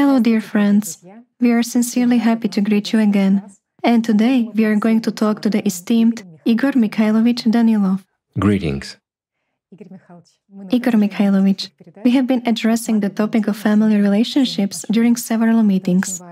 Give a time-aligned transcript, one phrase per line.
[0.00, 1.04] Hello, dear friends.
[1.40, 3.34] We are sincerely happy to greet you again.
[3.84, 8.02] And today we are going to talk to the esteemed Igor Mikhailovich Danilov.
[8.38, 8.96] Greetings.
[10.70, 11.68] Igor Mikhailovich,
[12.02, 16.22] we have been addressing the topic of family relationships during several meetings.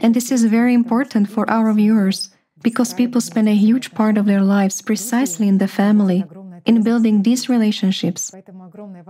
[0.00, 2.30] And this is very important for our viewers
[2.60, 6.24] because people spend a huge part of their lives precisely in the family
[6.64, 8.32] in building these relationships.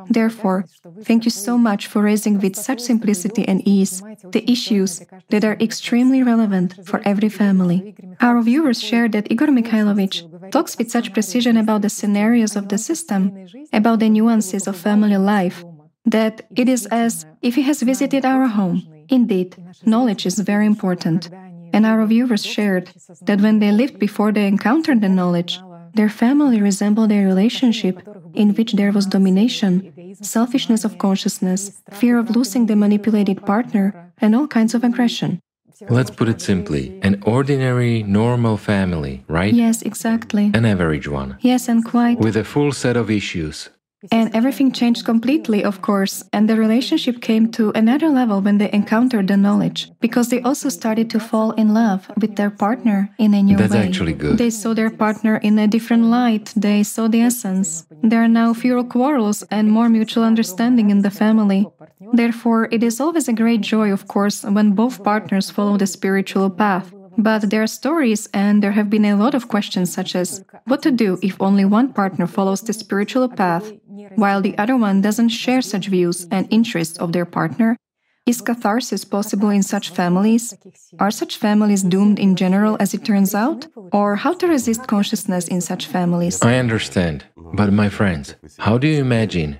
[0.08, 0.64] Therefore,
[1.02, 5.56] thank you so much for raising with such simplicity and ease the issues that are
[5.60, 7.94] extremely relevant for every family.
[8.20, 12.78] Our viewers share that Igor Mikhailovich talks with such precision about the scenarios of the
[12.78, 15.64] system, about the nuances of family life,
[16.04, 18.82] that it is as if he has visited our home.
[19.08, 21.30] Indeed, knowledge is very important.
[21.74, 22.90] And our viewers shared
[23.22, 25.58] that when they lived before they encountered the knowledge,
[25.94, 28.00] their family resembled a relationship
[28.34, 29.92] in which there was domination,
[30.22, 35.40] selfishness of consciousness, fear of losing the manipulated partner, and all kinds of aggression.
[35.88, 39.52] Let's put it simply an ordinary, normal family, right?
[39.52, 40.50] Yes, exactly.
[40.54, 41.36] An average one.
[41.40, 42.18] Yes, and quite.
[42.18, 43.68] With a full set of issues.
[44.10, 48.70] And everything changed completely, of course, and the relationship came to another level when they
[48.72, 53.34] encountered the knowledge, because they also started to fall in love with their partner in
[53.34, 53.78] a new That's way.
[53.78, 54.38] That's actually good.
[54.38, 57.86] They saw their partner in a different light, they saw the essence.
[58.02, 61.66] There are now fewer quarrels and more mutual understanding in the family.
[62.12, 66.50] Therefore, it is always a great joy, of course, when both partners follow the spiritual
[66.50, 66.92] path.
[67.18, 70.82] But there are stories, and there have been a lot of questions, such as what
[70.82, 73.70] to do if only one partner follows the spiritual path,
[74.16, 77.76] while the other one doesn't share such views and interests of their partner.
[78.24, 80.54] Is catharsis possible in such families?
[81.00, 83.66] Are such families doomed in general, as it turns out?
[83.92, 86.40] Or how to resist consciousness in such families?
[86.40, 87.24] I understand.
[87.36, 89.58] But, my friends, how do you imagine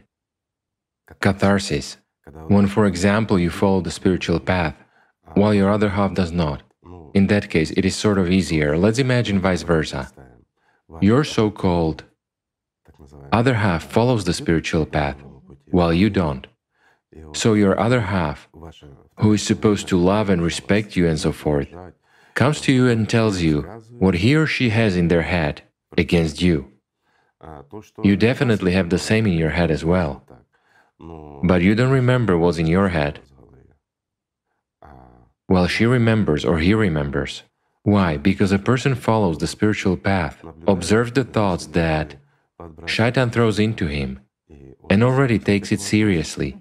[1.20, 1.97] catharsis
[2.47, 4.77] when, for example, you follow the spiritual path
[5.34, 6.62] while your other half does not?
[7.14, 8.77] In that case, it is sort of easier.
[8.77, 10.10] Let's imagine vice versa.
[11.00, 12.05] Your so called
[13.33, 15.17] other half follows the spiritual path,
[15.70, 16.46] while you don't.
[17.34, 18.48] So your other half,
[19.18, 21.68] who is supposed to love and respect you and so forth,
[22.34, 23.62] comes to you and tells you
[23.98, 25.62] what he or she has in their head
[25.96, 26.73] against you.
[28.02, 30.24] You definitely have the same in your head as well,
[31.42, 33.20] but you don't remember what's in your head.
[35.48, 37.42] Well, she remembers or he remembers.
[37.83, 38.17] Why?
[38.17, 42.17] Because a person follows the spiritual path, observes the thoughts that
[42.86, 44.20] Shaitan throws into him,
[44.89, 46.58] and already takes it seriously.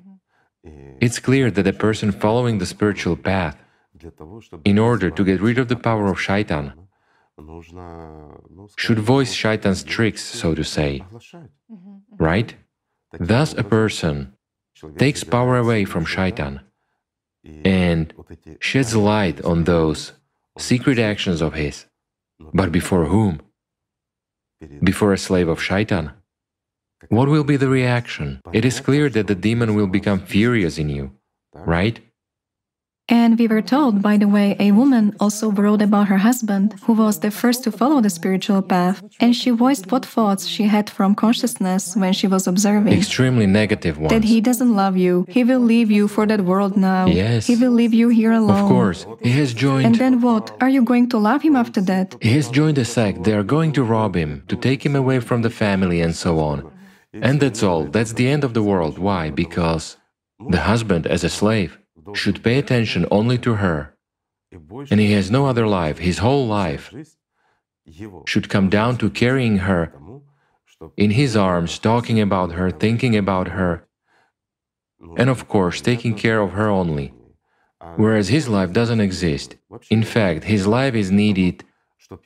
[0.99, 3.57] It's clear that a person following the spiritual path,
[4.65, 6.73] in order to get rid of the power of Shaitan,
[8.77, 11.03] should voice Shaitan's tricks, so to say.
[11.71, 11.95] Mm-hmm.
[12.17, 12.55] Right?
[13.19, 14.33] Thus, a person
[14.97, 16.61] takes power away from Shaitan
[17.43, 18.13] and
[18.59, 20.13] sheds light on those
[20.57, 21.85] secret actions of his.
[22.53, 23.41] But before whom?
[24.83, 26.11] Before a slave of Shaitan?
[27.09, 28.41] What will be the reaction?
[28.53, 31.11] It is clear that the demon will become furious in you,
[31.53, 31.99] right?
[33.11, 36.93] And we were told, by the way, a woman also wrote about her husband, who
[36.93, 40.89] was the first to follow the spiritual path, and she voiced what thoughts she had
[40.89, 42.93] from consciousness when she was observing.
[42.93, 44.11] Extremely negative ones.
[44.11, 47.05] That he doesn't love you, he will leave you for that world now.
[47.07, 47.47] Yes.
[47.47, 48.63] He will leave you here alone.
[48.63, 49.05] Of course.
[49.21, 49.87] He has joined.
[49.87, 50.55] And then what?
[50.61, 52.15] Are you going to love him after that?
[52.21, 53.25] He has joined a sect.
[53.25, 56.39] They are going to rob him, to take him away from the family, and so
[56.39, 56.71] on.
[57.11, 57.83] And that's all.
[57.83, 58.97] That's the end of the world.
[58.97, 59.31] Why?
[59.31, 59.97] Because
[60.49, 61.77] the husband, as a slave,
[62.13, 63.95] should pay attention only to her,
[64.89, 66.93] and he has no other life, his whole life
[68.25, 69.93] should come down to carrying her
[70.97, 73.87] in his arms, talking about her, thinking about her,
[75.17, 77.13] and of course, taking care of her only.
[77.95, 79.55] Whereas his life doesn't exist.
[79.89, 81.63] In fact, his life is needed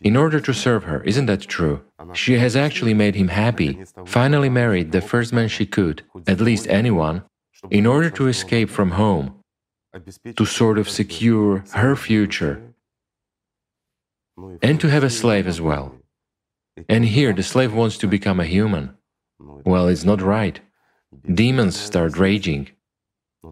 [0.02, 1.02] in order to serve her.
[1.03, 1.81] Isn't that true?
[2.13, 6.68] She has actually made him happy, finally married the first man she could, at least
[6.68, 7.24] anyone,
[7.69, 9.44] in order to escape from home
[10.36, 12.62] to sort of secure her future
[14.62, 15.95] and to have a slave as well.
[16.89, 18.97] And here the slave wants to become a human.
[19.39, 20.59] Well, it's not right.
[21.33, 22.69] Demons start raging.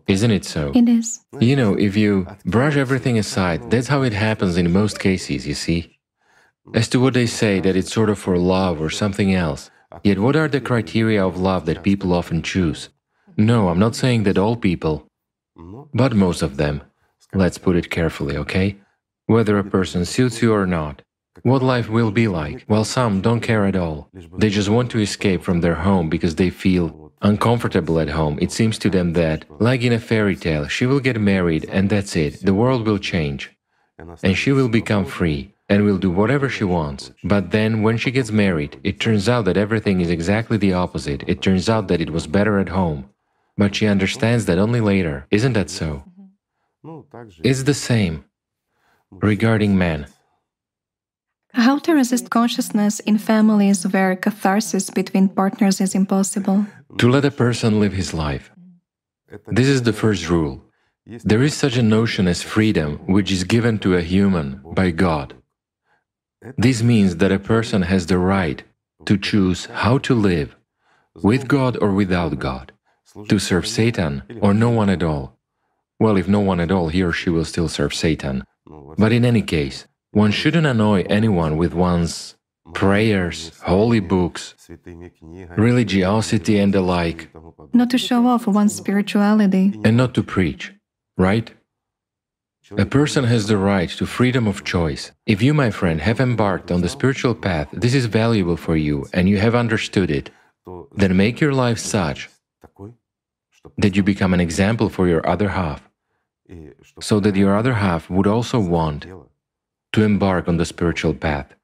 [0.07, 0.71] Isn't it so?
[0.75, 1.21] It is.
[1.39, 5.53] You know, if you brush everything aside, that's how it happens in most cases, you
[5.53, 5.99] see.
[6.73, 9.69] As to what they say, that it's sort of for love or something else.
[10.03, 12.89] Yet, what are the criteria of love that people often choose?
[13.37, 15.07] No, I'm not saying that all people,
[15.93, 16.81] but most of them.
[17.33, 18.77] Let's put it carefully, okay?
[19.25, 21.01] Whether a person suits you or not.
[21.41, 22.63] What life will be like?
[22.67, 24.09] Well, some don't care at all.
[24.37, 28.37] They just want to escape from their home because they feel uncomfortable at home.
[28.41, 31.89] It seems to them that, like in a fairy tale, she will get married and
[31.89, 33.51] that's it, the world will change.
[34.21, 37.11] And she will become free and will do whatever she wants.
[37.23, 41.23] But then, when she gets married, it turns out that everything is exactly the opposite.
[41.25, 43.09] It turns out that it was better at home.
[43.57, 45.27] But she understands that only later.
[45.29, 46.03] Isn't that so?
[47.43, 48.25] It's the same
[49.11, 50.07] regarding men.
[51.53, 56.65] How to resist consciousness in families where catharsis between partners is impossible?
[56.97, 58.51] To let a person live his life.
[59.47, 60.65] This is the first rule.
[61.05, 65.35] There is such a notion as freedom, which is given to a human by God.
[66.57, 68.63] This means that a person has the right
[69.05, 70.55] to choose how to live,
[71.15, 72.72] with God or without God,
[73.27, 75.37] to serve Satan or no one at all.
[75.99, 78.43] Well, if no one at all, he or she will still serve Satan.
[78.97, 82.35] But in any case, one shouldn't annoy anyone with one's
[82.73, 84.55] prayers, holy books,
[85.55, 87.29] religiosity, and the like.
[87.73, 89.79] Not to show off one's spirituality.
[89.83, 90.73] And not to preach,
[91.17, 91.51] right?
[92.77, 95.11] A person has the right to freedom of choice.
[95.25, 99.05] If you, my friend, have embarked on the spiritual path, this is valuable for you
[99.13, 100.31] and you have understood it,
[100.95, 102.29] then make your life such
[103.77, 105.89] that you become an example for your other half,
[106.99, 109.05] so that your other half would also want
[109.93, 111.55] to embark on the spiritual path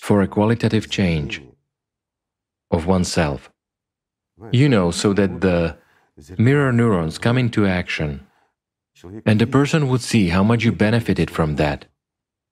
[0.00, 1.42] for a qualitative change
[2.70, 3.50] of oneself.
[4.50, 5.76] You know, so that the
[6.38, 8.26] mirror neurons come into action
[9.26, 11.86] and the person would see how much you benefited from that.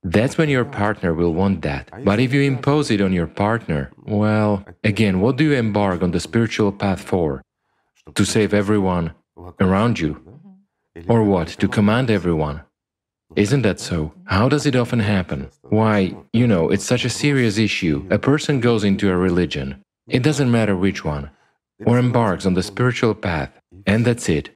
[0.03, 1.89] That's when your partner will want that.
[2.03, 6.11] But if you impose it on your partner, well, again, what do you embark on
[6.11, 7.41] the spiritual path for?
[8.15, 9.13] To save everyone
[9.59, 10.21] around you?
[11.07, 11.47] Or what?
[11.47, 12.61] To command everyone?
[13.35, 14.13] Isn't that so?
[14.25, 15.49] How does it often happen?
[15.63, 18.05] Why, you know, it's such a serious issue.
[18.09, 21.29] A person goes into a religion, it doesn't matter which one,
[21.85, 23.51] or embarks on the spiritual path,
[23.85, 24.49] and that's it.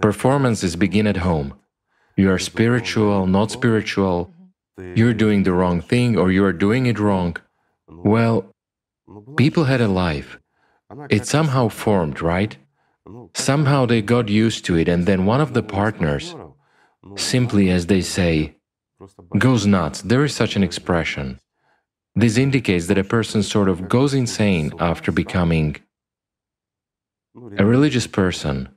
[0.00, 1.54] Performances begin at home.
[2.16, 4.34] You are spiritual, not spiritual,
[4.94, 7.36] you're doing the wrong thing or you are doing it wrong.
[7.88, 8.52] Well,
[9.36, 10.38] people had a life.
[11.10, 12.56] It somehow formed, right?
[13.34, 16.34] Somehow they got used to it, and then one of the partners,
[17.16, 18.56] simply as they say,
[19.38, 20.02] goes nuts.
[20.02, 21.38] There is such an expression.
[22.14, 25.76] This indicates that a person sort of goes insane after becoming
[27.56, 28.68] a religious person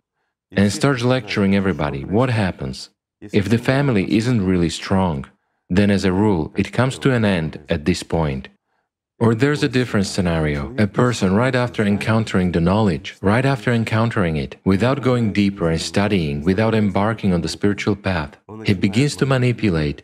[0.51, 2.03] and starts lecturing everybody.
[2.03, 2.89] What happens?
[3.21, 5.25] If the family isn't really strong,
[5.69, 8.49] then as a rule, it comes to an end at this point.
[9.21, 10.73] Or there's a different scenario.
[10.79, 15.79] A person, right after encountering the knowledge, right after encountering it, without going deeper and
[15.79, 20.01] studying, without embarking on the spiritual path, he begins to manipulate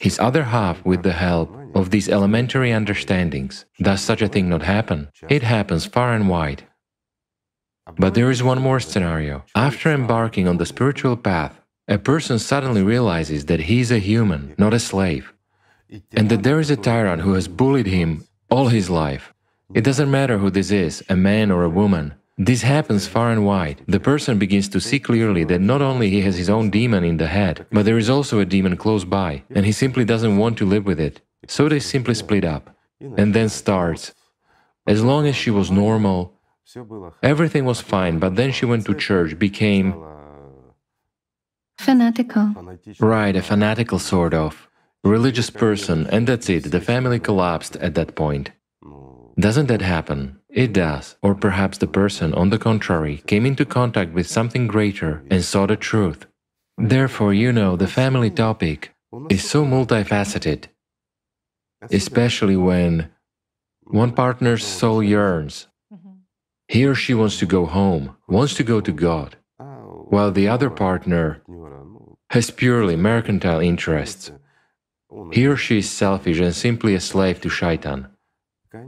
[0.00, 3.66] his other half with the help of these elementary understandings.
[3.78, 5.10] Does such a thing not happen?
[5.28, 6.64] It happens far and wide.
[7.96, 9.44] But there is one more scenario.
[9.54, 14.56] After embarking on the spiritual path, a person suddenly realizes that he is a human,
[14.58, 15.32] not a slave,
[16.12, 19.32] and that there is a tyrant who has bullied him all his life.
[19.74, 22.14] It doesn't matter who this is, a man or a woman.
[22.36, 23.82] This happens far and wide.
[23.86, 27.18] The person begins to see clearly that not only he has his own demon in
[27.18, 30.56] the head, but there is also a demon close by, and he simply doesn't want
[30.58, 31.20] to live with it.
[31.46, 32.76] So they simply split up.
[33.16, 34.14] And then starts.
[34.86, 36.34] As long as she was normal,
[37.22, 39.94] everything was fine, but then she went to church, became
[41.78, 42.54] fanatical.
[42.98, 44.68] Right, a fanatical sort of
[45.04, 48.50] religious person, and that's it, the family collapsed at that point.
[49.38, 50.38] Doesn't that happen?
[50.50, 51.16] It does.
[51.22, 55.66] Or perhaps the person, on the contrary, came into contact with something greater and saw
[55.66, 56.26] the truth.
[56.76, 58.94] Therefore, you know, the family topic
[59.28, 60.66] is so multifaceted,
[61.90, 63.10] especially when
[63.84, 65.66] one partner's soul yearns.
[66.68, 70.70] He or she wants to go home, wants to go to God, while the other
[70.70, 71.42] partner
[72.30, 74.30] has purely mercantile interests.
[75.32, 78.08] He or she is selfish and simply a slave to shaitan.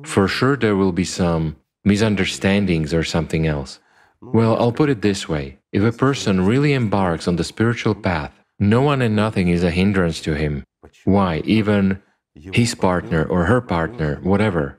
[0.05, 3.81] For sure, there will be some misunderstandings or something else.
[4.21, 8.33] Well, I'll put it this way if a person really embarks on the spiritual path,
[8.59, 10.65] no one and nothing is a hindrance to him.
[11.05, 11.43] Why?
[11.45, 12.01] Even
[12.35, 14.79] his partner or her partner, whatever,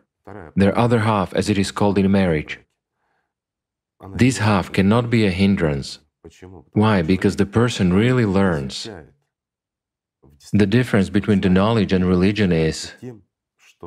[0.55, 2.59] their other half, as it is called in marriage.
[4.15, 5.99] This half cannot be a hindrance.
[6.71, 7.01] Why?
[7.01, 8.89] Because the person really learns
[10.51, 12.93] the difference between the knowledge and religion is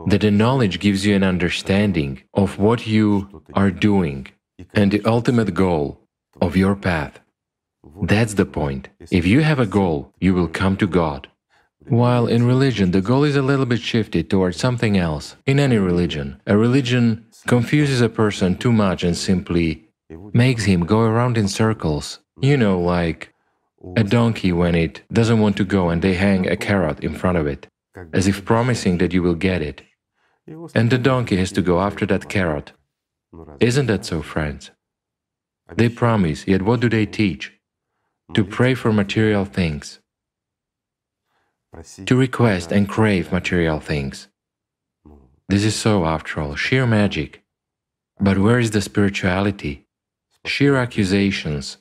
[0.06, 4.28] that the knowledge gives you an understanding of what you are doing
[4.74, 6.00] and the ultimate goal
[6.40, 7.20] of your path.
[8.02, 8.88] That's the point.
[9.10, 11.28] If you have a goal, you will come to God.
[11.88, 15.36] While in religion, the goal is a little bit shifted towards something else.
[15.46, 19.88] In any religion, a religion confuses a person too much and simply
[20.32, 22.18] makes him go around in circles.
[22.40, 23.32] You know, like
[23.96, 27.38] a donkey when it doesn't want to go and they hang a carrot in front
[27.38, 27.68] of it,
[28.12, 29.82] as if promising that you will get it.
[30.74, 32.72] And the donkey has to go after that carrot.
[33.60, 34.70] Isn't that so, friends?
[35.76, 37.52] They promise, yet what do they teach?
[38.34, 40.00] To pray for material things
[42.06, 44.28] to request and crave material things.
[45.48, 47.42] This is so, after all, sheer magic.
[48.18, 49.86] But where is the spirituality?
[50.44, 51.78] Sheer accusations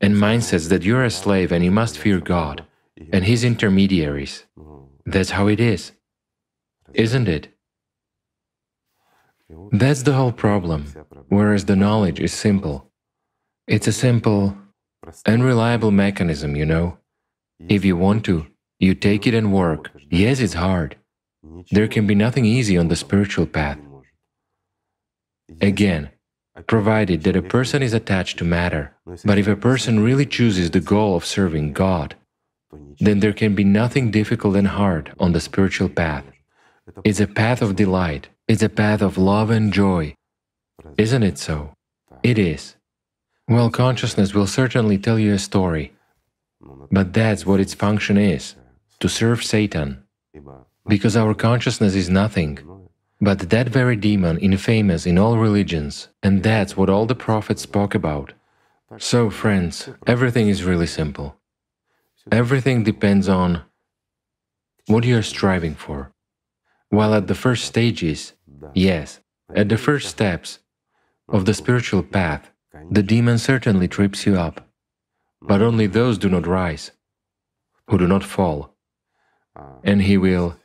[0.00, 2.64] and mindsets that you're a slave and you must fear God
[3.12, 4.44] and His intermediaries.
[5.04, 5.92] That's how it is,
[6.94, 7.48] isn't it?
[9.70, 10.86] That's the whole problem,
[11.28, 12.90] whereas the knowledge is simple.
[13.66, 14.56] It's a simple
[15.26, 16.98] and reliable mechanism, you know.
[17.68, 18.46] If you want to,
[18.78, 19.90] you take it and work.
[20.10, 20.96] Yes, it's hard.
[21.70, 23.78] There can be nothing easy on the spiritual path.
[25.60, 26.10] Again,
[26.66, 28.94] provided that a person is attached to matter.
[29.24, 32.14] But if a person really chooses the goal of serving God,
[32.98, 36.24] then there can be nothing difficult and hard on the spiritual path.
[37.04, 40.14] It's a path of delight, it's a path of love and joy.
[40.98, 41.74] Isn't it so?
[42.22, 42.76] It is.
[43.48, 45.92] Well, consciousness will certainly tell you a story,
[46.90, 48.54] but that's what its function is
[49.00, 50.04] to serve Satan,
[50.86, 52.58] because our consciousness is nothing
[53.22, 57.94] but that very demon infamous in all religions, and that's what all the prophets spoke
[57.94, 58.32] about.
[58.98, 61.36] So, friends, everything is really simple.
[62.30, 63.62] Everything depends on
[64.86, 66.12] what you are striving for.
[66.88, 68.32] While at the first stages,
[68.74, 69.20] yes,
[69.54, 70.58] at the first steps
[71.28, 72.50] of the spiritual path,
[72.90, 74.68] the demon certainly trips you up.
[75.40, 76.90] But only those do not rise,
[77.86, 78.72] who do not fall
[79.84, 80.56] and he will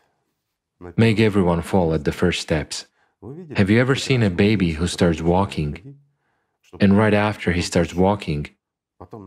[0.96, 2.86] make everyone fall at the first steps.
[3.56, 5.96] Have you ever seen a baby who starts walking,
[6.80, 8.48] and right after he starts walking,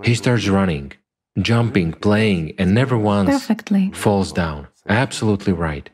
[0.05, 0.93] he starts running,
[1.41, 3.91] jumping, playing, and never once Perfectly.
[3.93, 4.69] falls down?
[4.89, 5.91] Absolutely right.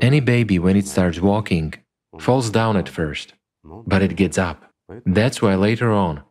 [0.00, 1.74] Any baby, when it starts walking,
[2.18, 3.34] falls down at first,
[3.64, 4.64] but it gets up.
[5.04, 6.22] That's why later on,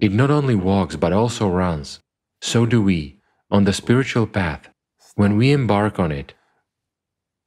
[0.00, 2.00] it not only walks but also runs.
[2.40, 3.20] So do we,
[3.50, 4.68] on the spiritual path.
[5.16, 6.34] When we embark on it,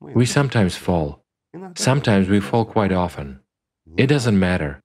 [0.02, 1.24] we sometimes fall.
[1.76, 3.40] Sometimes we fall quite often.
[3.98, 4.82] It doesn't matter.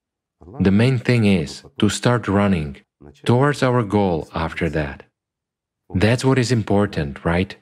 [0.61, 2.77] The main thing is to start running
[3.25, 5.05] towards our goal after that.
[5.95, 7.57] That's what is important, right?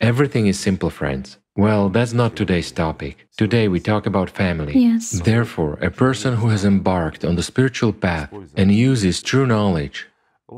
[0.00, 1.38] Everything is simple, friends.
[1.56, 3.26] Well, that's not today's topic.
[3.36, 4.78] Today we talk about family.
[4.78, 5.10] Yes.
[5.10, 10.06] Therefore, a person who has embarked on the spiritual path and uses true knowledge,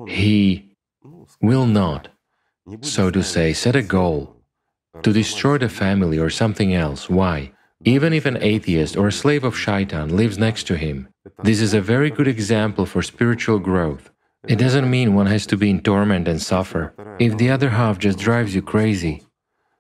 [0.09, 0.76] he
[1.40, 2.09] will not
[2.83, 4.37] so to say, set a goal
[5.03, 7.09] to destroy the family or something else.
[7.09, 7.53] Why?
[7.85, 11.09] Even if an atheist or a slave of shaitan lives next to him,
[11.43, 14.11] this is a very good example for spiritual growth.
[14.47, 16.95] It doesn't mean one has to be in torment and suffer.
[17.19, 19.23] If the other half just drives you crazy,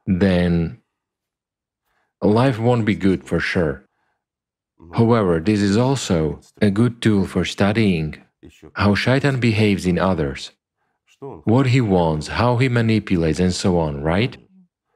[0.06, 0.80] then
[2.22, 3.84] life won't be good for sure.
[4.94, 8.22] However, this is also a good tool for studying
[8.74, 10.52] how shaitan behaves in others
[11.20, 14.36] what he wants, how he manipulates, and so on, right?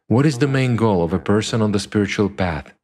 [0.09, 2.75] What is the main goal of a person on the spiritual path?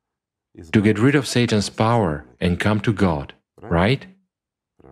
[0.72, 4.06] To get rid of Satan's power and come to God, right?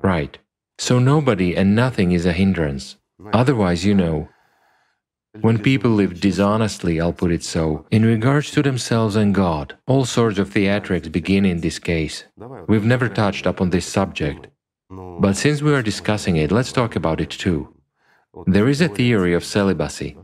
[0.02, 0.38] Right.
[0.78, 2.96] So nobody and nothing is a hindrance.
[3.32, 4.28] Otherwise, you know,
[5.40, 10.04] when people live dishonestly, I'll put it so, in regards to themselves and God, all
[10.04, 12.24] sorts of theatrics begin in this case.
[12.68, 14.48] We've never touched upon this subject.
[14.90, 17.74] But since we are discussing it, let's talk about it too.
[18.46, 20.16] There is a theory of celibacy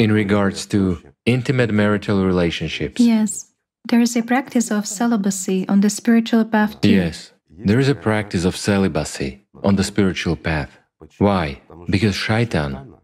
[0.00, 2.98] in regards to intimate marital relationships.
[3.00, 3.52] Yes,
[3.90, 6.88] there is a practice of celibacy on the spiritual path too.
[6.88, 10.70] Yes, there is a practice of celibacy on the spiritual path.
[11.18, 11.60] Why?
[11.90, 12.94] Because Shaitan,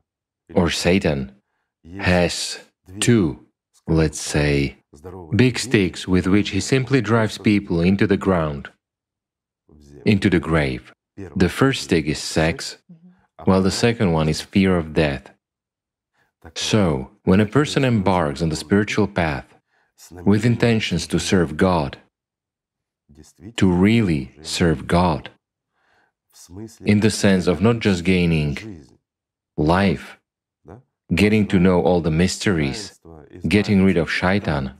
[0.54, 1.32] or Satan,
[2.00, 2.58] has
[3.00, 3.44] two,
[3.86, 4.78] let's say,
[5.34, 8.70] big sticks with which he simply drives people into the ground,
[10.06, 10.92] into the grave.
[11.36, 12.78] The first stick is sex,
[13.44, 15.35] while the second one is fear of death.
[16.54, 19.46] So, when a person embarks on the spiritual path
[20.24, 21.98] with intentions to serve God,
[23.56, 25.30] to really serve God,
[26.84, 28.86] in the sense of not just gaining
[29.56, 30.18] life,
[31.14, 33.00] getting to know all the mysteries,
[33.48, 34.74] getting rid of shaitan,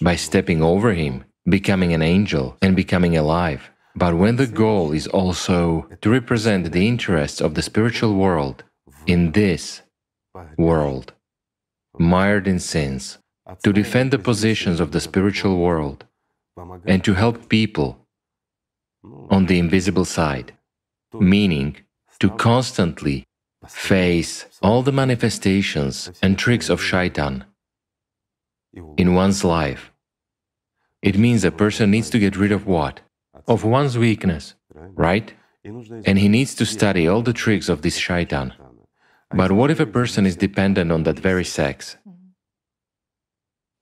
[0.00, 3.70] by stepping over him, becoming an angel, and becoming alive.
[3.96, 8.64] But when the goal is also to represent the interests of the spiritual world
[9.06, 9.82] in this
[10.56, 11.12] world,
[11.98, 13.18] mired in sins,
[13.62, 16.04] to defend the positions of the spiritual world,
[16.86, 17.98] and to help people
[19.30, 20.52] on the invisible side,
[21.12, 21.76] meaning
[22.20, 23.24] to constantly
[23.68, 27.44] face all the manifestations and tricks of shaitan
[28.96, 29.90] in one's life.
[31.02, 33.00] It means a person needs to get rid of what?
[33.46, 35.32] Of one's weakness, right?
[35.64, 38.54] And he needs to study all the tricks of this shaitan.
[39.34, 41.96] But what if a person is dependent on that very sex?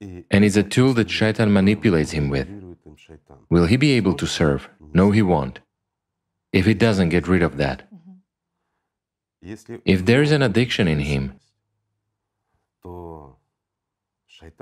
[0.01, 2.49] And it's a tool that shaitan manipulates him with.
[3.51, 4.69] Will he be able to serve?
[4.93, 5.61] No, he won't.
[6.53, 7.89] If he doesn't get rid of that.
[9.43, 11.39] If there is an addiction in him,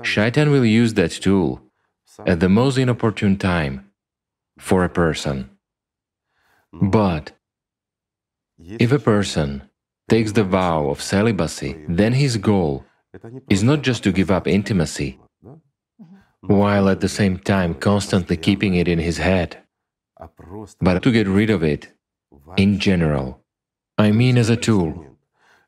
[0.03, 1.61] Shaitan will use that tool
[2.25, 3.91] at the most inopportune time
[4.59, 5.49] for a person.
[6.71, 7.31] But
[8.59, 9.69] if a person
[10.09, 12.85] takes the vow of celibacy, then his goal
[13.49, 15.19] is not just to give up intimacy,
[16.41, 19.57] while at the same time constantly keeping it in his head,
[20.79, 21.89] but to get rid of it
[22.57, 23.39] in general.
[23.97, 25.05] I mean, as a tool.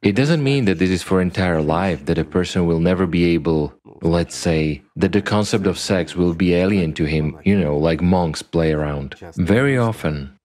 [0.02, 3.24] It doesn't mean that this is for entire life, that a person will never be
[3.36, 7.78] able, let's say, that the concept of sex will be alien to him, you know,
[7.78, 9.16] like monks play around.
[9.38, 10.38] Very often,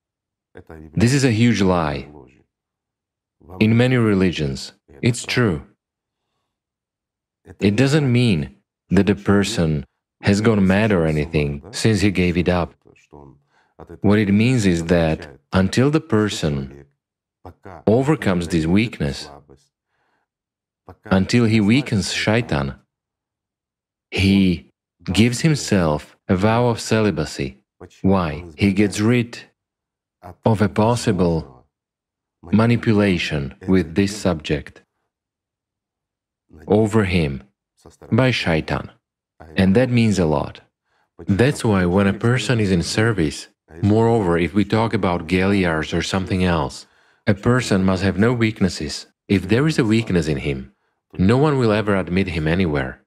[0.94, 2.06] this is a huge lie.
[3.60, 5.62] In many religions, it's true.
[7.60, 8.56] It doesn't mean
[8.90, 9.84] that a person
[10.22, 12.74] has gone mad or anything since he gave it up.
[14.00, 16.84] What it means is that until the person
[17.86, 19.30] overcomes this weakness,
[21.04, 22.74] until he weakens shaitan,
[24.10, 24.70] he
[25.12, 27.58] gives himself a vow of celibacy.
[28.02, 28.44] Why?
[28.56, 29.38] He gets rid
[30.44, 31.57] of a possible
[32.42, 34.82] manipulation with this subject
[36.66, 37.42] over him
[38.10, 38.90] by shaitan.
[39.56, 40.60] And that means a lot.
[41.26, 43.48] That's why when a person is in service,
[43.82, 46.86] moreover, if we talk about Geliars or something else,
[47.26, 49.06] a person must have no weaknesses.
[49.26, 50.72] If there is a weakness in him,
[51.16, 53.02] no one will ever admit him anywhere.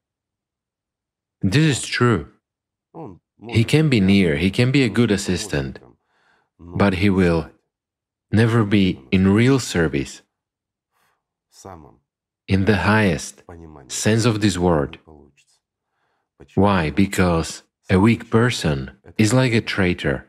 [1.42, 2.28] This is true.
[3.50, 5.80] He can be near, he can be a good assistant,
[6.60, 7.50] but he will
[8.32, 10.22] never be in real service,
[12.48, 13.44] in the highest
[13.88, 15.00] sense of this word.
[16.56, 16.90] Why?
[16.90, 20.26] Because a weak person is like a traitor.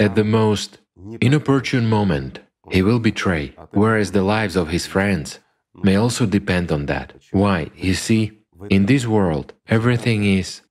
[0.00, 0.78] At the most
[1.20, 5.40] inopportune moment, he will betray, whereas the lives of his friends
[5.74, 7.14] may also depend on that.
[7.32, 7.70] Why?
[7.76, 8.38] You see,
[8.70, 10.62] in this world, everything is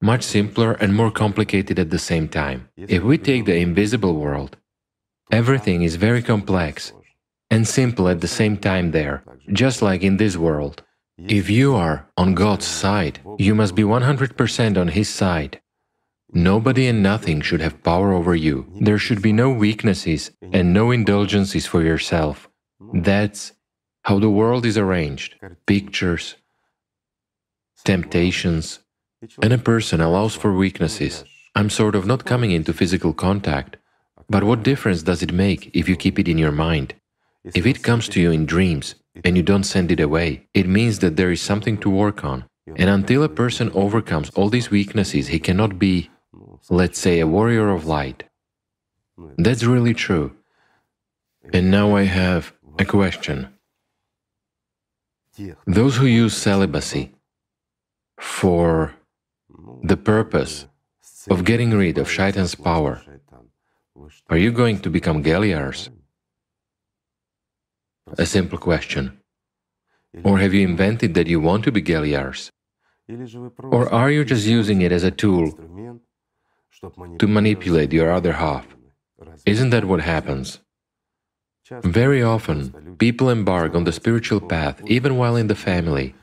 [0.00, 2.68] much simpler and more complicated at the same time.
[2.76, 4.56] If we take the invisible world,
[5.30, 6.92] everything is very complex
[7.50, 10.82] and simple at the same time there, just like in this world.
[11.18, 15.60] If you are on God's side, you must be 100% on His side.
[16.32, 18.66] Nobody and nothing should have power over you.
[18.80, 22.48] There should be no weaknesses and no indulgences for yourself.
[22.94, 23.52] That's
[24.02, 25.34] how the world is arranged
[25.66, 26.36] pictures,
[27.84, 28.78] temptations,
[29.42, 31.24] and a person allows for weaknesses.
[31.54, 33.76] I'm sort of not coming into physical contact.
[34.30, 36.94] But what difference does it make if you keep it in your mind?
[37.44, 41.00] If it comes to you in dreams, and you don't send it away, it means
[41.00, 42.44] that there is something to work on.
[42.76, 46.10] And until a person overcomes all these weaknesses, he cannot be,
[46.68, 48.24] let's say, a warrior of light.
[49.36, 50.36] That's really true.
[51.52, 53.48] And now I have a question.
[55.66, 57.12] Those who use celibacy
[58.18, 58.94] for
[59.82, 60.66] the purpose
[61.28, 63.02] of getting rid of shaitan's power,
[64.28, 65.88] are you going to become Geliars?
[68.18, 69.18] A simple question.
[70.24, 72.50] Or have you invented that you want to be Geliars?
[73.62, 75.52] Or are you just using it as a tool
[77.18, 78.66] to manipulate your other half?
[79.46, 80.60] Isn't that what happens?
[81.82, 86.14] Very often, people embark on the spiritual path even while in the family,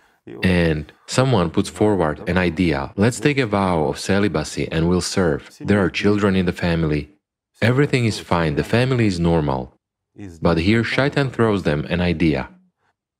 [0.43, 5.49] and someone puts forward an idea let's take a vow of celibacy and we'll serve.
[5.61, 7.16] There are children in the family.
[7.61, 9.73] Everything is fine, the family is normal.
[10.41, 12.49] But here Shaitan throws them an idea.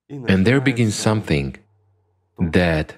[0.10, 1.58] And there begins something
[2.39, 2.95] that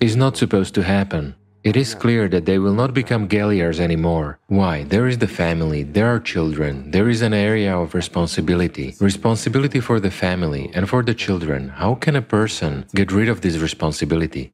[0.00, 1.34] is not supposed to happen.
[1.62, 4.40] It is clear that they will not become Geliars anymore.
[4.48, 4.82] Why?
[4.82, 8.96] There is the family, there are children, there is an area of responsibility.
[9.00, 11.68] Responsibility for the family and for the children.
[11.68, 14.52] How can a person get rid of this responsibility?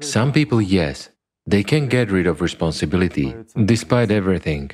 [0.00, 1.10] Some people, yes,
[1.46, 4.70] they can get rid of responsibility despite everything.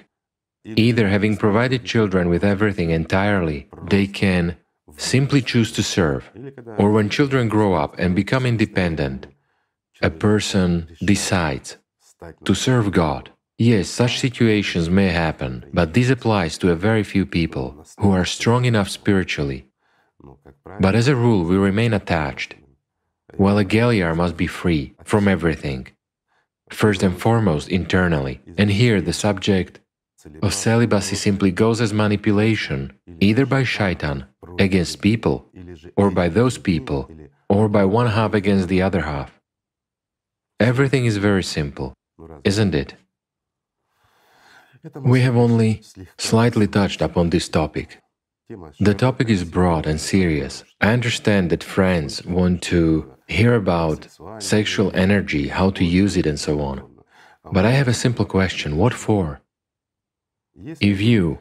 [0.65, 4.57] Either having provided children with everything entirely, they can
[4.97, 6.31] simply choose to serve,
[6.79, 9.27] or when children grow up and become independent,
[10.01, 11.79] a person decides
[12.45, 13.31] to serve God.
[13.59, 18.25] Yes, such situations may happen, but this applies to a very few people who are
[18.25, 19.67] strong enough spiritually.
[20.81, 22.55] But as a rule, we remain attached,
[23.37, 25.89] while a Galyar must be free from everything,
[26.73, 28.41] first and foremost internally.
[28.59, 29.81] And here the subject
[30.43, 34.27] of celibacy simply goes as manipulation, either by shaitan
[34.59, 35.47] against people,
[35.97, 37.11] or by those people,
[37.49, 39.31] or by one half against the other half.
[40.61, 41.93] Everything is very simple,
[42.45, 42.95] isn't it?
[44.95, 45.83] We have only
[46.19, 48.01] slightly touched upon this topic.
[48.81, 50.65] The topic is broad and serious.
[50.81, 53.99] I understand that friends want to hear about
[54.38, 56.77] sexual energy, how to use it, and so on.
[57.57, 59.40] But I have a simple question what for?
[60.90, 61.38] If you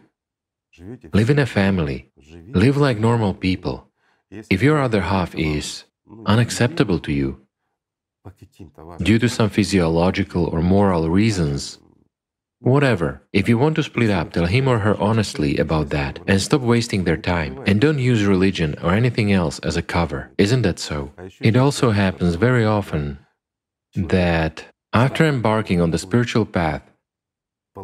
[1.13, 2.09] live in a family,
[2.63, 3.87] live like normal people,
[4.49, 5.83] if your other half is
[6.25, 7.29] unacceptable to you
[9.03, 11.79] due to some physiological or moral reasons,
[12.61, 16.41] whatever, if you want to split up, tell him or her honestly about that and
[16.41, 20.31] stop wasting their time and don't use religion or anything else as a cover.
[20.37, 21.11] Isn't that so?
[21.39, 23.19] It also happens very often
[23.95, 26.83] that after embarking on the spiritual path,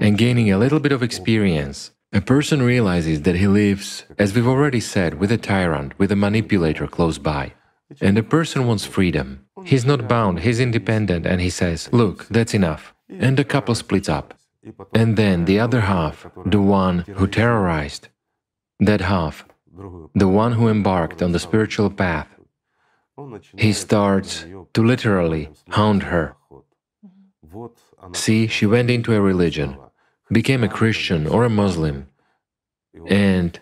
[0.01, 4.47] and gaining a little bit of experience, a person realizes that he lives, as we've
[4.47, 7.53] already said, with a tyrant, with a manipulator close by.
[8.01, 9.45] And the person wants freedom.
[9.63, 12.93] He's not bound, he's independent, and he says, Look, that's enough.
[13.09, 14.33] And the couple splits up.
[14.93, 18.09] And then the other half, the one who terrorized,
[18.79, 19.45] that half,
[20.15, 22.27] the one who embarked on the spiritual path,
[23.57, 26.35] he starts to literally hound her.
[28.13, 29.77] See, she went into a religion,
[30.31, 32.07] became a Christian or a Muslim,
[33.07, 33.59] and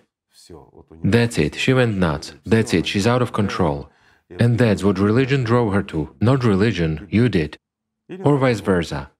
[1.03, 1.55] that's it.
[1.55, 2.33] She went nuts.
[2.45, 2.85] That's it.
[2.87, 3.89] She's out of control.
[4.29, 6.15] And that's what religion drove her to.
[6.19, 7.57] Not religion, you did.
[8.23, 9.11] Or vice versa.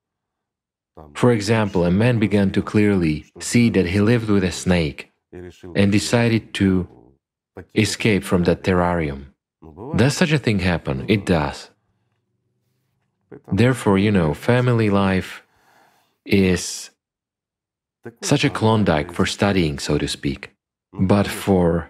[1.14, 5.12] For example, a man began to clearly see that he lived with a snake
[5.76, 6.88] and decided to
[7.74, 9.26] escape from that terrarium.
[9.96, 11.06] Does such a thing happen?
[11.08, 11.72] It does.
[13.52, 15.44] Therefore, you know, family life
[16.26, 16.92] is
[18.22, 20.52] such a Klondike for studying, so to speak.
[20.94, 21.90] But for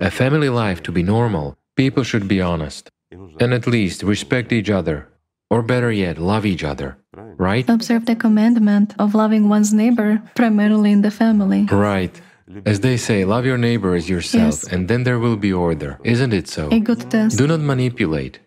[0.00, 4.70] a family life to be normal, people should be honest and at least respect each
[4.70, 5.08] other,
[5.50, 7.68] or better yet, love each other, right?
[7.68, 11.64] Observe the commandment of loving one's neighbor, primarily in the family.
[11.70, 12.20] Right.
[12.64, 14.64] As they say, love your neighbor as yourself, yes.
[14.64, 15.98] and then there will be order.
[16.04, 16.68] Isn't it so?
[16.70, 17.38] A good test.
[17.38, 18.38] Do not manipulate.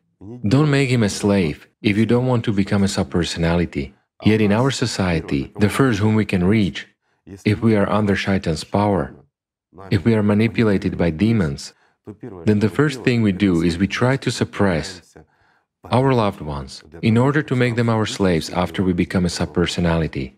[0.47, 3.93] Don't make him a slave if you don't want to become a subpersonality.
[4.23, 6.87] Yet in our society, the first whom we can reach,
[7.45, 9.15] if we are under Shaitan's power,
[9.91, 11.73] if we are manipulated by demons,
[12.45, 15.15] then the first thing we do is we try to suppress
[15.85, 20.33] our loved ones in order to make them our slaves after we become a subpersonality.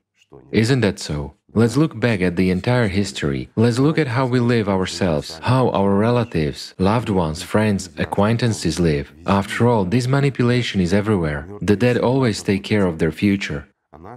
[0.52, 1.34] Isn't that so?
[1.54, 3.50] Let's look back at the entire history.
[3.58, 9.12] Let's look at how we live ourselves, how our relatives, loved ones, friends, acquaintances live.
[9.26, 11.48] After all, this manipulation is everywhere.
[11.62, 13.68] The dead always take care of their future.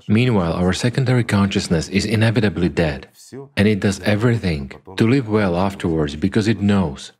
[0.07, 3.09] Meanwhile, our secondary consciousness is inevitably dead,
[3.57, 7.13] and it does everything to live well afterwards because it knows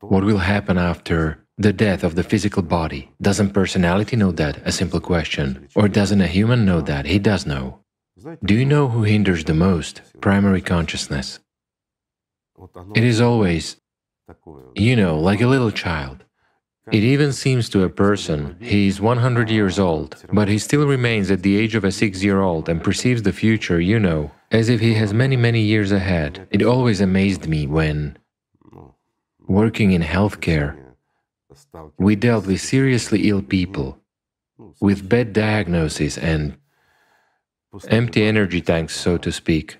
[0.00, 3.10] what will happen after the death of the physical body.
[3.20, 4.58] Doesn't personality know that?
[4.64, 5.68] A simple question.
[5.74, 7.06] Or doesn't a human know that?
[7.06, 7.80] He does know.
[8.44, 10.02] Do you know who hinders the most?
[10.20, 11.38] Primary consciousness.
[12.94, 13.76] It is always,
[14.74, 16.24] you know, like a little child.
[16.92, 21.30] It even seems to a person he is 100 years old, but he still remains
[21.30, 24.68] at the age of a six year old and perceives the future, you know, as
[24.68, 26.46] if he has many, many years ahead.
[26.50, 28.18] It always amazed me when,
[29.48, 30.85] working in healthcare,
[31.98, 33.98] we dealt with seriously ill people,
[34.80, 36.56] with bad diagnoses and
[37.88, 39.78] empty energy tanks, so to speak.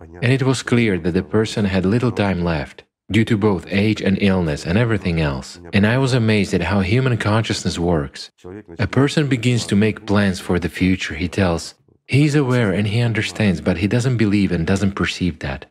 [0.00, 4.00] And it was clear that the person had little time left, due to both age
[4.00, 5.60] and illness and everything else.
[5.72, 8.30] And I was amazed at how human consciousness works.
[8.78, 11.74] A person begins to make plans for the future, he tells.
[12.06, 15.66] He's aware and he understands, but he doesn't believe and doesn't perceive that.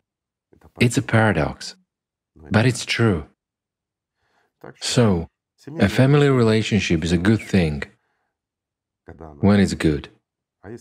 [0.80, 1.76] It's a paradox,
[2.50, 3.26] but it's true.
[4.80, 5.28] So,
[5.78, 7.84] a family relationship is a good thing
[9.40, 10.08] when it's good.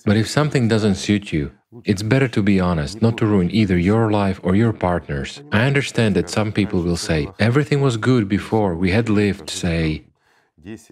[0.06, 1.52] But if something doesn't suit you,
[1.86, 5.42] it's better to be honest, not to ruin either your life or your partner's.
[5.52, 10.04] I understand that some people will say, everything was good before, we had lived, say,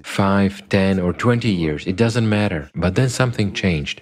[0.04, 4.02] 5, 10, or 20 years, it doesn't matter, but then something changed.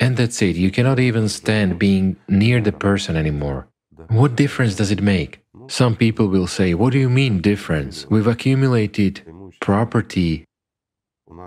[0.00, 3.68] And that's it, you cannot even stand being near the person anymore.
[4.08, 5.40] What difference does it make?
[5.68, 8.06] Some people will say, What do you mean difference?
[8.08, 9.22] We've accumulated
[9.60, 10.44] property,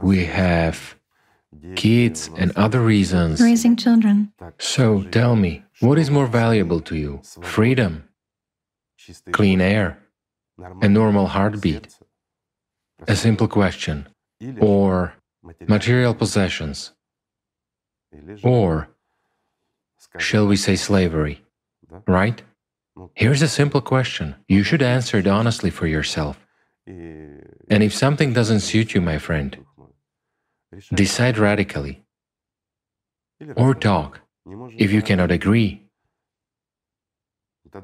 [0.04, 0.96] we have
[1.76, 3.42] kids and other reasons.
[3.42, 4.32] Raising children.
[4.60, 7.22] So tell me, what is more valuable to you?
[7.42, 8.08] Freedom,
[9.32, 9.98] clean air,
[10.82, 11.88] a normal heartbeat?
[13.08, 14.08] A simple question.
[14.60, 15.16] Or
[15.68, 16.94] material possessions?
[18.44, 18.90] Or,
[20.18, 21.44] shall we say, slavery?
[22.08, 22.44] Right?
[23.16, 24.36] Here's a simple question.
[24.48, 26.46] You should answer it honestly for yourself.
[26.88, 29.58] And if something doesn't suit you, my friend,
[30.94, 32.04] decide radically.
[33.56, 34.22] Or talk.
[34.78, 35.88] If you cannot agree,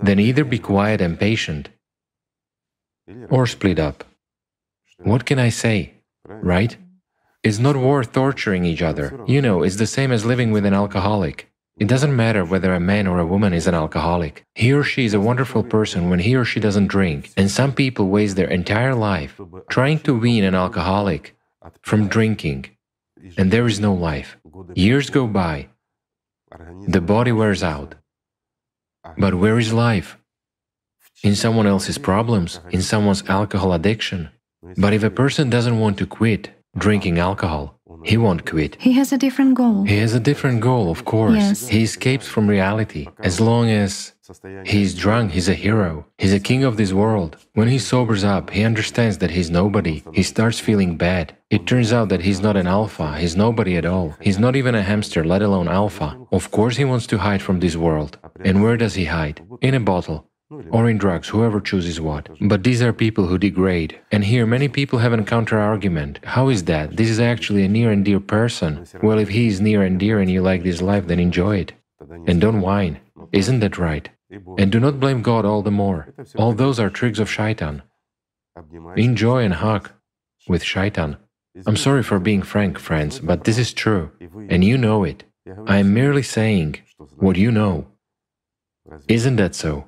[0.02, 1.70] then either be quiet and patient
[3.30, 4.04] or split up.
[5.00, 5.94] What can I say?
[6.26, 6.76] Right?
[7.44, 9.24] It's not worth torturing each other.
[9.28, 11.50] You know, it's the same as living with an alcoholic.
[11.80, 14.46] It doesn't matter whether a man or a woman is an alcoholic.
[14.56, 17.72] He or she is a wonderful person when he or she doesn't drink, and some
[17.72, 21.36] people waste their entire life trying to wean an alcoholic
[21.82, 22.66] from drinking,
[23.38, 24.38] and there is no life.
[24.74, 25.68] Years go by,
[26.88, 27.96] the body wears out.
[29.18, 30.18] But where is life?
[31.24, 34.30] In someone else's problems, in someone's alcohol addiction.
[34.78, 38.78] But if a person doesn't want to quit drinking alcohol, he won't quit.
[38.80, 39.84] He has a different goal.
[39.84, 41.36] He has a different goal, of course.
[41.36, 41.68] Yes.
[41.68, 43.08] He escapes from reality.
[43.20, 44.14] As long as
[44.66, 46.06] he's drunk, he's a hero.
[46.18, 47.38] He's a king of this world.
[47.54, 50.04] When he sobers up, he understands that he's nobody.
[50.14, 51.36] He starts feeling bad.
[51.50, 53.18] It turns out that he's not an alpha.
[53.18, 54.16] He's nobody at all.
[54.20, 56.18] He's not even a hamster, let alone alpha.
[56.32, 58.18] Of course, he wants to hide from this world.
[58.44, 59.42] And where does he hide?
[59.62, 62.30] In a bottle or in drugs, whoever chooses what.
[62.42, 64.00] But these are people who degrade.
[64.12, 66.20] And here, many people have a counter argument.
[66.24, 66.96] How is that?
[66.96, 68.88] This is actually a near and dear person.
[69.02, 71.74] Well, if he is near and dear and you like this life, then enjoy it.
[72.28, 73.00] And don't whine.
[73.32, 74.10] Isn't that right?
[74.58, 76.14] And do not blame God all the more.
[76.36, 77.82] All those are tricks of shaitan.
[78.96, 79.92] Enjoy and hug
[80.48, 81.18] with shaitan.
[81.66, 84.12] I'm sorry for being frank, friends, but this is true.
[84.50, 85.24] And you know it.
[85.66, 86.78] I am merely saying
[87.18, 87.88] what you know.
[89.08, 89.87] Isn't that so?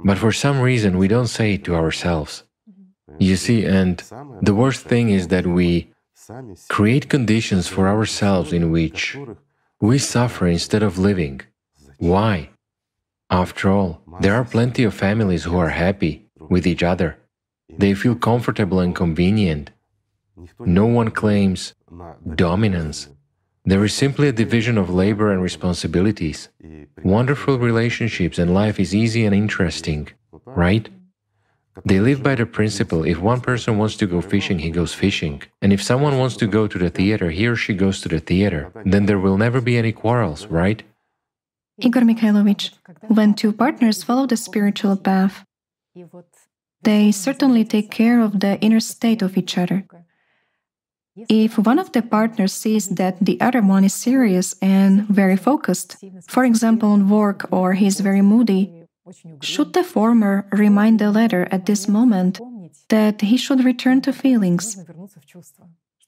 [0.00, 2.44] But for some reason, we don't say it to ourselves.
[2.70, 3.16] Mm-hmm.
[3.18, 4.02] You see, and
[4.40, 5.92] the worst thing is that we
[6.68, 9.16] create conditions for ourselves in which
[9.80, 11.40] we suffer instead of living.
[11.98, 12.50] Why?
[13.30, 17.18] After all, there are plenty of families who are happy with each other.
[17.68, 19.70] They feel comfortable and convenient.
[20.60, 21.74] No one claims
[22.34, 23.08] dominance.
[23.64, 26.48] There is simply a division of labor and responsibilities.
[27.02, 30.08] Wonderful relationships and life is easy and interesting,
[30.44, 30.88] right?
[31.84, 35.42] They live by the principle if one person wants to go fishing, he goes fishing.
[35.62, 38.20] And if someone wants to go to the theater, he or she goes to the
[38.20, 38.72] theater.
[38.84, 40.82] Then there will never be any quarrels, right?
[41.80, 42.72] Igor Mikhailovich,
[43.06, 45.44] when two partners follow the spiritual path,
[46.82, 49.86] they certainly take care of the inner state of each other.
[51.28, 55.96] If one of the partners sees that the other one is serious and very focused,
[56.28, 58.86] for example on work, or he's very moody,
[59.42, 62.40] should the former remind the latter at this moment
[62.88, 64.76] that he should return to feelings?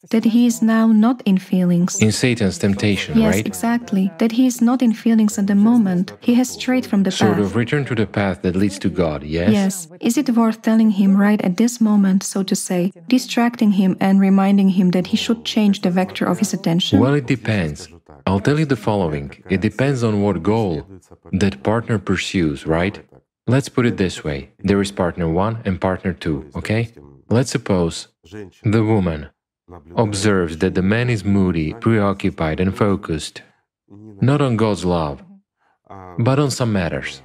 [0.08, 2.00] That he is now not in feelings.
[2.00, 3.46] In Satan's temptation, yes, right?
[3.46, 4.10] exactly.
[4.18, 6.12] That he is not in feelings at the moment.
[6.20, 7.36] He has strayed from the sort path.
[7.36, 9.52] Sort of return to the path that leads to God, yes?
[9.52, 9.88] Yes.
[10.00, 14.20] Is it worth telling him right at this moment, so to say, distracting him and
[14.20, 16.98] reminding him that he should change the vector of his attention?
[16.98, 17.88] Well, it depends.
[18.26, 19.42] I'll tell you the following.
[19.50, 20.86] It depends on what goal
[21.32, 22.98] that partner pursues, right?
[23.46, 24.50] Let's put it this way.
[24.60, 26.90] There is partner 1 and partner 2, okay?
[27.28, 28.08] Let's suppose
[28.62, 29.30] the woman
[29.96, 33.42] observes that the man is moody, preoccupied, and focused,
[34.20, 35.22] not on God's love,
[36.18, 37.22] but on some matters.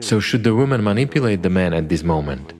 [0.00, 2.54] So, should the woman manipulate the man at this moment?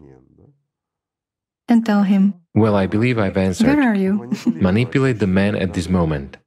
[1.68, 3.66] And tell him, Well, I believe I've answered.
[3.68, 4.31] Where are you?
[4.46, 6.38] manipulate the man at this moment.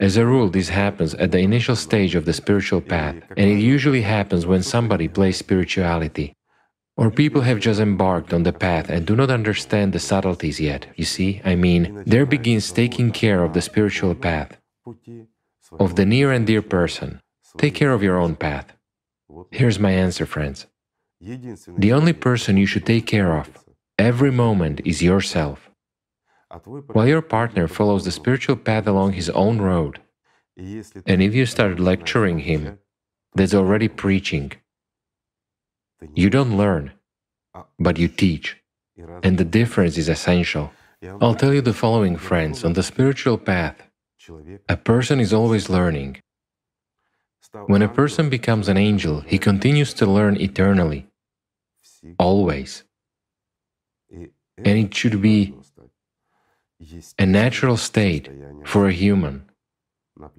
[0.00, 3.60] As a rule, this happens at the initial stage of the spiritual path, and it
[3.60, 6.34] usually happens when somebody plays spirituality.
[6.96, 10.86] Or people have just embarked on the path and do not understand the subtleties yet.
[10.96, 14.56] You see, I mean, there begins taking care of the spiritual path,
[15.80, 17.20] of the near and dear person.
[17.58, 18.72] Take care of your own path.
[19.50, 20.66] Here's my answer, friends.
[21.20, 23.64] The only person you should take care of
[23.98, 25.70] every moment is yourself.
[26.92, 30.00] While your partner follows the spiritual path along his own road,
[30.56, 32.78] and if you start lecturing him,
[33.34, 34.52] that's already preaching.
[36.14, 36.92] You don't learn,
[37.78, 38.56] but you teach.
[39.22, 40.72] And the difference is essential.
[41.20, 42.64] I'll tell you the following, friends.
[42.64, 43.76] On the spiritual path,
[44.68, 46.22] a person is always learning.
[47.66, 51.06] When a person becomes an angel, he continues to learn eternally.
[52.18, 52.84] always.
[54.10, 55.54] And it should be
[57.18, 58.30] a natural state
[58.64, 59.50] for a human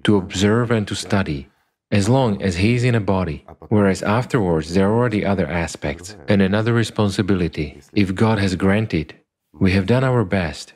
[0.04, 1.48] to observe and to study
[1.96, 3.38] as long as he is in a body,
[3.74, 7.80] whereas afterwards there are already other aspects and another responsibility.
[7.94, 9.14] If God has granted,
[9.64, 10.74] we have done our best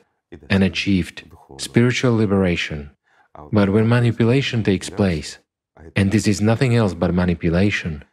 [0.49, 1.17] and achieved
[1.57, 2.79] spiritual liberation.
[3.51, 5.37] But when manipulation takes place,
[5.95, 8.03] and this is nothing else but manipulation,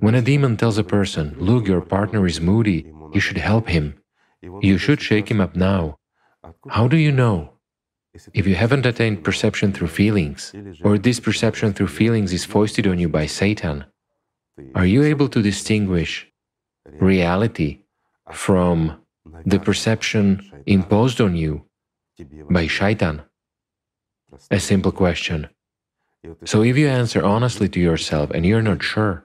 [0.00, 2.80] when a demon tells a person, Look, your partner is moody,
[3.12, 4.00] you should help him,
[4.62, 5.98] you should shake him up now.
[6.68, 7.53] How do you know?
[8.32, 12.98] If you haven't attained perception through feelings, or this perception through feelings is foisted on
[12.98, 13.84] you by Satan,
[14.74, 16.30] are you able to distinguish
[17.00, 17.80] reality
[18.30, 19.00] from
[19.44, 20.24] the perception
[20.66, 21.64] imposed on you
[22.48, 23.22] by Shaitan?
[24.50, 25.48] A simple question.
[26.44, 29.24] So if you answer honestly to yourself and you're not sure,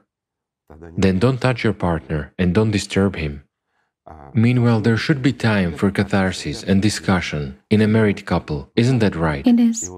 [0.98, 3.44] then don't touch your partner and don't disturb him.
[4.34, 9.16] Meanwhile, there should be time for catharsis and discussion in a married couple, isn't that
[9.16, 9.46] right?
[9.46, 9.90] It is.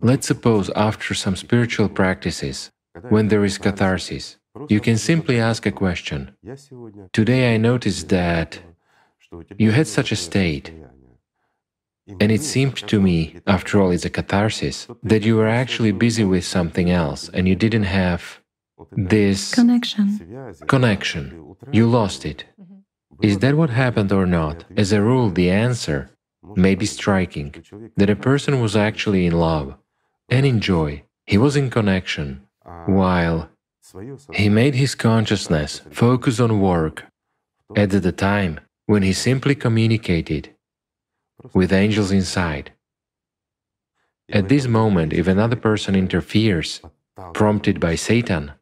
[0.00, 2.70] Let's suppose after some spiritual practices,
[3.08, 4.36] when there is catharsis,
[4.68, 6.36] you can simply ask a question.
[7.12, 8.60] Today I noticed that
[9.58, 10.72] you had such a state,
[12.20, 16.24] and it seemed to me, after all, it's a catharsis, that you were actually busy
[16.24, 18.40] with something else and you didn't have
[18.90, 20.54] this connection.
[20.66, 21.56] Connection.
[21.70, 22.44] You lost it.
[23.22, 24.64] Is that what happened or not?
[24.76, 26.10] As a rule, the answer
[26.56, 27.54] may be striking
[27.96, 29.76] that a person was actually in love
[30.28, 31.04] and in joy.
[31.24, 32.42] He was in connection,
[32.86, 33.48] while
[34.32, 37.04] he made his consciousness focus on work
[37.76, 40.54] at the time when he simply communicated
[41.54, 42.72] with angels inside.
[44.28, 46.80] At this moment, if another person interferes,
[47.34, 48.52] prompted by Satan,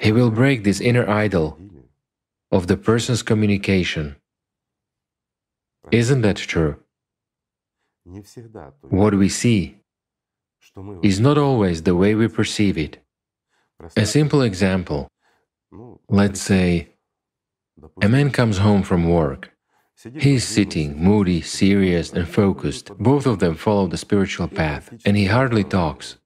[0.00, 1.58] he will break this inner idol
[2.56, 4.16] of the person's communication.
[5.90, 6.76] Isn't that true?
[8.82, 9.60] What we see
[11.02, 12.94] is not always the way we perceive it.
[13.96, 15.08] A simple example
[16.08, 16.68] let's say
[18.00, 19.50] a man comes home from work.
[20.24, 22.86] He is sitting, moody, serious, and focused.
[22.98, 26.18] Both of them follow the spiritual path, and he hardly talks.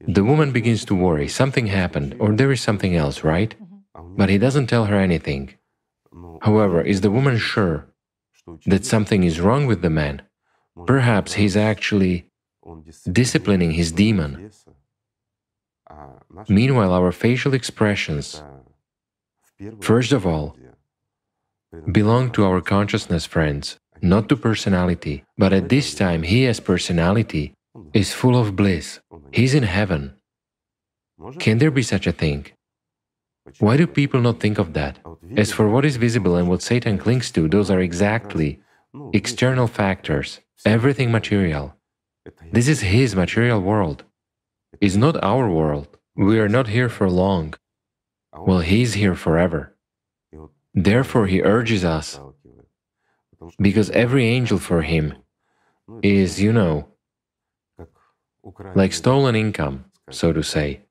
[0.00, 3.54] The woman begins to worry something happened, or there is something else, right?
[3.94, 5.54] But he doesn't tell her anything.
[6.42, 7.86] However, is the woman sure
[8.66, 10.22] that something is wrong with the man?
[10.86, 12.26] Perhaps he's actually
[13.10, 14.50] disciplining his demon.
[16.48, 18.42] Meanwhile, our facial expressions,
[19.80, 20.56] first of all,
[21.90, 25.24] belong to our consciousness, friends, not to personality.
[25.38, 27.54] But at this time, he as personality
[27.92, 29.00] is full of bliss.
[29.32, 30.14] He's in heaven.
[31.38, 32.46] Can there be such a thing?
[33.58, 34.98] Why do people not think of that?
[35.36, 38.60] As for what is visible and what Satan clings to, those are exactly
[39.12, 41.74] external factors, everything material.
[42.52, 44.04] This is his material world.
[44.80, 45.88] It's not our world.
[46.16, 47.54] We are not here for long.
[48.32, 49.76] Well, he's here forever.
[50.74, 52.18] Therefore, he urges us,
[53.58, 55.14] because every angel for him
[56.02, 56.88] is, you know,
[58.74, 60.83] like stolen income, so to say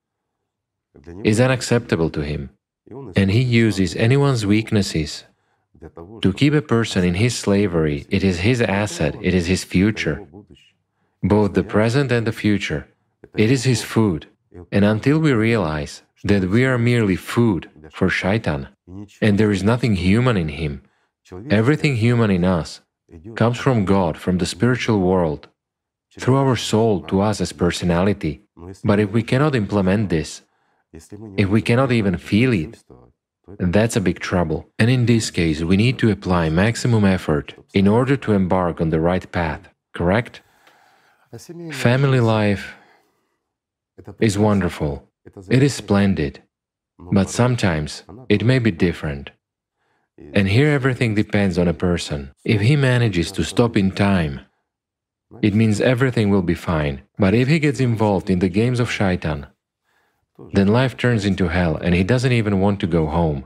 [1.24, 2.50] is unacceptable to him,
[3.16, 5.24] and he uses anyone's weaknesses
[6.22, 8.06] to keep a person in his slavery.
[8.10, 10.26] It is his asset, it is his future,
[11.22, 12.88] both the present and the future.
[13.36, 14.28] It is his food.
[14.72, 18.70] And until we realize that we are merely food for shaitan,
[19.22, 20.84] and there is nothing human in him,
[21.50, 22.82] everything human in us
[23.36, 25.48] comes from God, from the spiritual world,
[26.20, 28.42] through our soul to us as personality.
[28.84, 30.44] But if we cannot implement this,
[31.38, 32.84] if we cannot even feel it,
[33.60, 34.70] that's a big trouble.
[34.80, 38.90] And in this case, we need to apply maximum effort in order to embark on
[38.90, 40.42] the right path, correct?
[41.72, 42.76] Family life
[44.20, 45.10] is wonderful.
[45.50, 46.42] It is splendid.
[47.00, 49.32] But sometimes it may be different.
[50.34, 52.32] And here everything depends on a person.
[52.46, 54.42] If he manages to stop in time,
[55.42, 57.02] it means everything will be fine.
[57.18, 59.48] But if he gets involved in the games of shaitan,
[60.54, 63.46] then life turns into hell and he doesn't even want to go home,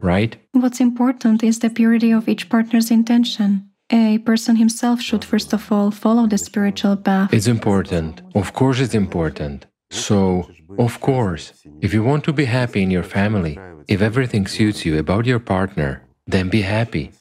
[0.00, 0.36] right?
[0.52, 3.70] What's important is the purity of each partner's intention.
[3.90, 7.32] A person himself should first of all follow the spiritual path.
[7.32, 8.20] It's important.
[8.34, 9.66] Of course, it's important.
[9.90, 13.58] So, of course, if you want to be happy in your family,
[13.88, 17.12] if everything suits you about your partner, then be happy.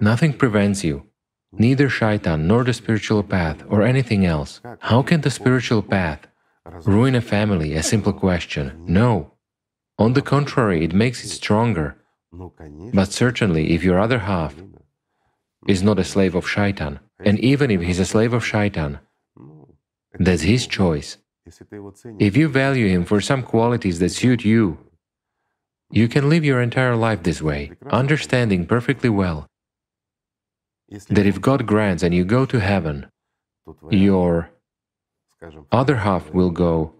[0.00, 1.04] Nothing prevents you,
[1.52, 4.60] neither shaitan nor the spiritual path or anything else.
[4.80, 6.26] How can the spiritual path
[6.84, 8.72] Ruin a family, a simple question.
[8.86, 9.32] No.
[9.98, 11.96] On the contrary, it makes it stronger.
[12.92, 14.54] But certainly, if your other half
[15.66, 19.00] is not a slave of shaitan, and even if he's a slave of shaitan,
[20.18, 21.18] that's his choice.
[22.18, 24.78] If you value him for some qualities that suit you,
[25.90, 29.48] you can live your entire life this way, understanding perfectly well
[31.08, 33.06] that if God grants and you go to heaven,
[33.90, 34.50] your
[35.72, 36.92] other half will go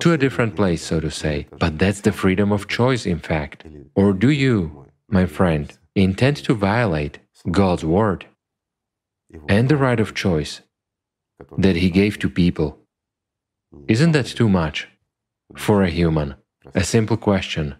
[0.00, 1.46] to a different place, so to say.
[1.58, 3.64] But that's the freedom of choice, in fact.
[3.94, 7.18] Or do you, my friend, intend to violate
[7.50, 8.26] God's word
[9.48, 10.62] and the right of choice
[11.58, 12.78] that He gave to people?
[13.88, 14.88] Isn't that too much
[15.56, 16.34] for a human?
[16.74, 17.76] A simple question.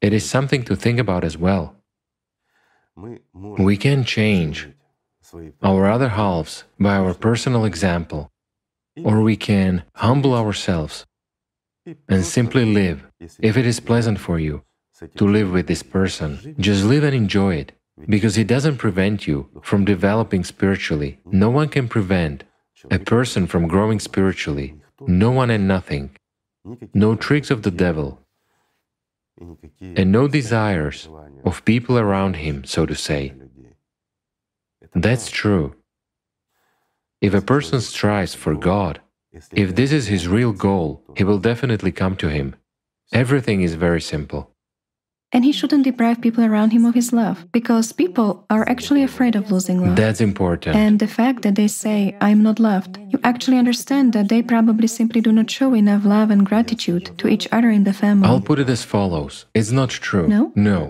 [0.00, 1.76] It is something to think about as well.
[3.32, 4.68] We can change
[5.62, 8.30] our other halves by our personal example,
[9.04, 11.06] or we can humble ourselves
[12.08, 13.06] and simply live.
[13.40, 14.62] If it is pleasant for you
[15.16, 17.72] to live with this person, just live and enjoy it,
[18.06, 21.18] because it doesn't prevent you from developing spiritually.
[21.24, 22.44] No one can prevent
[22.90, 26.10] a person from growing spiritually, no one and nothing,
[26.94, 28.20] no tricks of the devil,
[29.80, 31.08] and no desires
[31.44, 33.34] of people around him, so to say.
[34.94, 35.74] That's true.
[37.20, 39.00] If a person strives for God,
[39.52, 42.56] if this is his real goal, he will definitely come to him.
[43.12, 44.50] Everything is very simple.
[45.32, 49.36] And he shouldn't deprive people around him of his love, because people are actually afraid
[49.36, 49.94] of losing love.
[49.96, 50.74] That's important.
[50.74, 54.88] And the fact that they say, I'm not loved, you actually understand that they probably
[54.88, 58.26] simply do not show enough love and gratitude to each other in the family.
[58.26, 60.26] I'll put it as follows It's not true.
[60.26, 60.52] No?
[60.56, 60.86] No.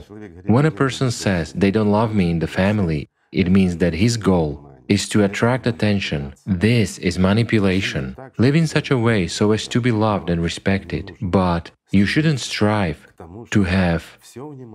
[0.47, 4.17] When a person says they don't love me in the family, it means that his
[4.17, 6.35] goal is to attract attention.
[6.45, 8.17] This is manipulation.
[8.39, 11.17] Live in such a way so as to be loved and respected.
[11.23, 13.07] But you shouldn't strive
[13.51, 14.03] to have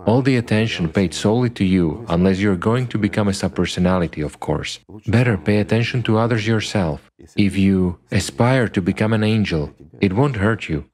[0.05, 4.39] all the attention paid solely to you unless you're going to become a subpersonality, of
[4.39, 4.79] course.
[5.05, 7.11] Better pay attention to others yourself.
[7.35, 10.85] If you aspire to become an angel, it won't hurt you.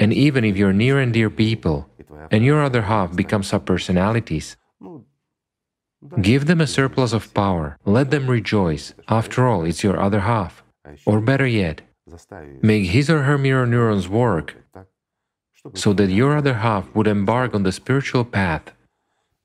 [0.00, 1.88] And even if you're near and dear people
[2.30, 4.56] and your other half become subpersonalities,
[6.20, 8.92] Give them a surplus of power, let them rejoice.
[9.08, 10.62] After all, it's your other half.
[11.06, 11.80] Or better yet,
[12.62, 14.56] make his or her mirror neurons work
[15.74, 18.72] so that your other half would embark on the spiritual path,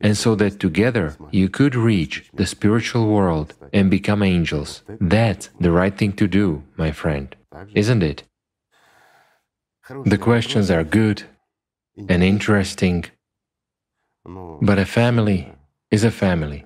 [0.01, 4.83] and so that together you could reach the spiritual world and become angels.
[4.99, 7.33] That's the right thing to do, my friend,
[7.73, 8.23] isn't it?
[10.05, 11.23] The questions are good
[12.09, 13.05] and interesting,
[14.61, 15.53] but a family
[15.91, 16.65] is a family.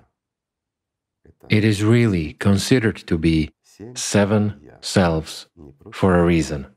[1.50, 3.52] It is really considered to be
[3.96, 5.48] seven selves
[5.92, 6.68] for a reason.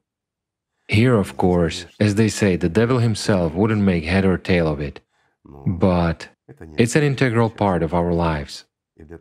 [0.88, 4.80] Here, of course, as they say, the devil himself wouldn't make head or tail of
[4.80, 5.01] it,
[5.44, 6.28] but
[6.76, 8.64] it's an integral part of our lives.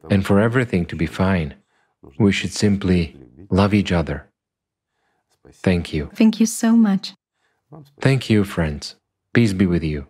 [0.09, 1.55] And for everything to be fine,
[2.19, 3.17] we should simply
[3.49, 4.29] love each other.
[5.51, 6.09] Thank you.
[6.15, 7.13] Thank you so much.
[7.99, 8.95] Thank you, friends.
[9.33, 10.07] Peace be with you.